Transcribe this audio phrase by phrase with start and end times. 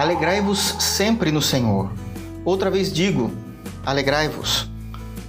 [0.00, 1.92] Alegrai-vos sempre no Senhor.
[2.42, 3.30] Outra vez digo:
[3.84, 4.66] alegrai-vos.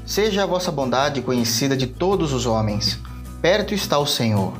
[0.05, 2.97] Seja a vossa bondade conhecida de todos os homens.
[3.41, 4.53] Perto está o Senhor.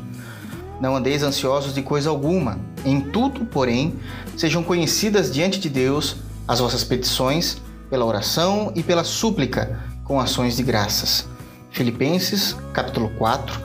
[0.82, 2.59] Não andeis ansiosos de coisa alguma.
[2.84, 3.98] Em tudo, porém,
[4.36, 10.57] sejam conhecidas diante de Deus as vossas petições, pela oração e pela súplica, com ações
[10.57, 11.26] de graças.
[11.70, 13.57] Filipenses, capítulo 4,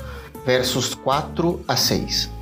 [0.46, 2.35] versos 4 a 6.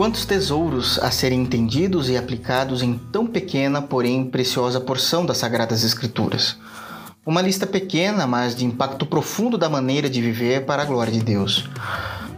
[0.00, 5.84] Quantos tesouros a serem entendidos e aplicados em tão pequena, porém preciosa porção das Sagradas
[5.84, 6.56] Escrituras.
[7.26, 11.20] Uma lista pequena, mas de impacto profundo da maneira de viver para a glória de
[11.20, 11.68] Deus.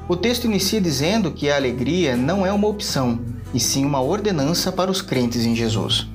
[0.09, 3.21] O texto inicia dizendo que a alegria não é uma opção,
[3.55, 6.09] e sim uma ordenança para os crentes em Jesus.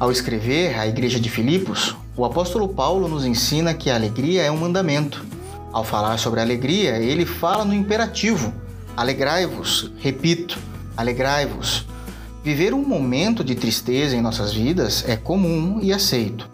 [0.00, 4.50] Ao escrever à igreja de Filipos, o apóstolo Paulo nos ensina que a alegria é
[4.50, 5.22] um mandamento.
[5.70, 8.54] Ao falar sobre a alegria, ele fala no imperativo:
[8.96, 10.58] alegrai-vos, repito,
[10.96, 11.86] alegrai-vos.
[12.42, 16.48] Viver um momento de tristeza em nossas vidas é comum e aceito,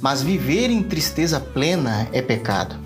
[0.00, 2.76] mas viver em tristeza plena é pecado.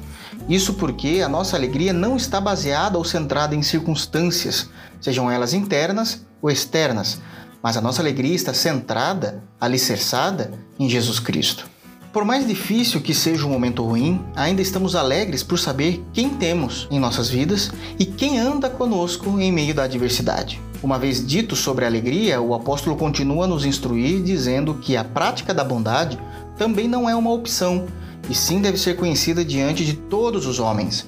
[0.49, 4.69] Isso porque a nossa alegria não está baseada ou centrada em circunstâncias,
[5.01, 7.21] sejam elas internas ou externas,
[7.63, 11.71] mas a nossa alegria está centrada, alicerçada em Jesus Cristo.
[12.13, 16.87] Por mais difícil que seja um momento ruim, ainda estamos alegres por saber quem temos
[16.91, 20.61] em nossas vidas e quem anda conosco em meio da adversidade.
[20.83, 25.05] Uma vez dito sobre a alegria, o apóstolo continua a nos instruir dizendo que a
[25.05, 26.19] prática da bondade
[26.59, 27.87] também não é uma opção,
[28.29, 31.07] e sim deve ser conhecida diante de todos os homens.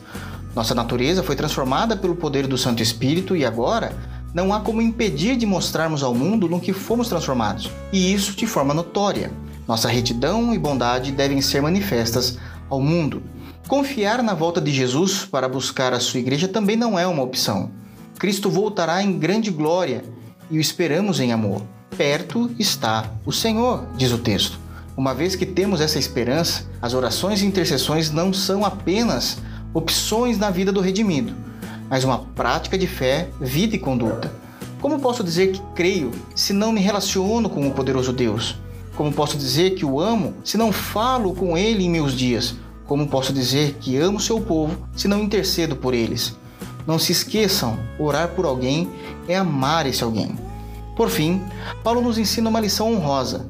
[0.55, 3.93] Nossa natureza foi transformada pelo poder do Santo Espírito e agora
[4.33, 8.47] não há como impedir de mostrarmos ao mundo no que fomos transformados, e isso de
[8.47, 9.33] forma notória.
[9.67, 12.39] Nossa retidão e bondade devem ser manifestas
[12.71, 13.25] ao mundo.
[13.67, 17.71] Confiar na volta de Jesus para buscar a sua igreja também não é uma opção.
[18.19, 20.05] Cristo voltará em grande glória
[20.51, 21.63] e o esperamos em amor.
[21.97, 24.59] Perto está o Senhor, diz o texto.
[24.97, 29.39] Uma vez que temos essa esperança, as orações e intercessões não são apenas
[29.73, 31.35] opções na vida do redimido,
[31.91, 34.33] mas uma prática de fé, vida e conduta.
[34.81, 38.57] Como posso dizer que creio se não me relaciono com o poderoso Deus?
[38.95, 42.55] Como posso dizer que o amo se não falo com ele em meus dias?
[42.87, 46.37] Como posso dizer que amo seu povo se não intercedo por eles?
[46.87, 48.91] Não se esqueçam, orar por alguém
[49.27, 50.37] é amar esse alguém.
[50.97, 51.43] Por fim,
[51.83, 53.47] Paulo nos ensina uma lição honrosa,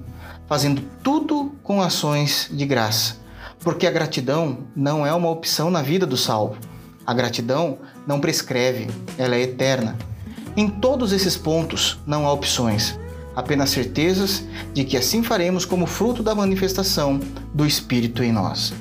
[0.47, 3.17] fazendo tudo com ações de graça,
[3.61, 6.57] porque a gratidão não é uma opção na vida do salvo.
[7.07, 9.97] A gratidão não prescreve, ela é eterna.
[10.57, 12.99] Em todos esses pontos não há opções,
[13.35, 17.21] apenas certezas de que assim faremos como fruto da manifestação
[17.53, 18.73] do Espírito em nós.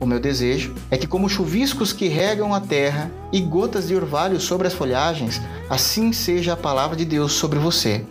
[0.00, 4.40] O meu desejo é que, como chuviscos que regam a terra e gotas de orvalho
[4.40, 8.06] sobre as folhagens, assim seja a palavra de Deus sobre você.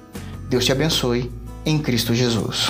[0.47, 1.31] Deus te abençoe
[1.65, 2.68] em Cristo Jesus.